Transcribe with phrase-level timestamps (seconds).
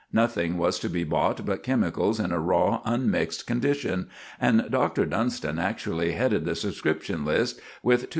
[0.11, 5.59] Nothing was to be bought but chemicals in a raw, unmixed condition, and Doctor Dunston
[5.59, 8.09] actually headed the subscription list with 2_s.